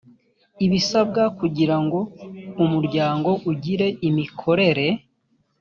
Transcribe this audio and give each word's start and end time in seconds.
ibisabwa 0.65 1.23
kugira 1.39 1.75
ngo 1.83 1.99
umuryango 2.63 3.29
ugire 3.51 3.87
imikorere 4.09 4.87